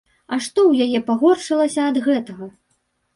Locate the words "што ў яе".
0.45-0.99